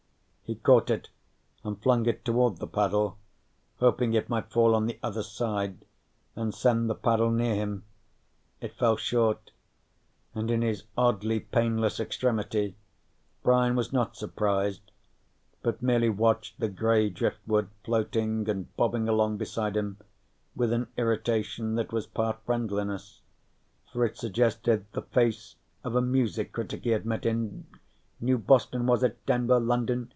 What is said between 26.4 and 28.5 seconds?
critic he had met in New